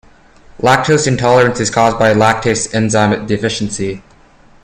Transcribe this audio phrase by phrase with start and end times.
[0.57, 4.01] Lactose intolerance is caused by a lactase enzyme deficiency.